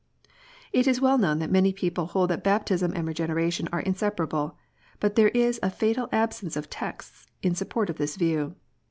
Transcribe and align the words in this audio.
it 0.73 0.87
is 0.87 0.99
well 0.99 1.19
known 1.19 1.37
that 1.37 1.51
many 1.51 1.71
people 1.71 2.07
hold 2.07 2.31
that 2.31 2.43
baptism 2.43 2.91
and 2.95 3.07
Regeneration 3.07 3.69
are 3.71 3.81
inseparable; 3.81 4.57
but 4.99 5.13
there 5.13 5.29
is 5.29 5.59
a 5.61 5.69
fatal 5.69 6.09
absence 6.11 6.55
of 6.57 6.71
texts 6.71 7.27
in 7.43 7.53
support 7.53 7.87
of 7.87 7.97
this 7.97 8.15
view. 8.15 8.55